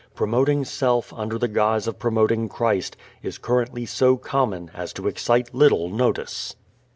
[0.15, 5.53] Promoting self under the guise of promoting Christ is currently so common as to excite
[5.53, 6.55] little notice.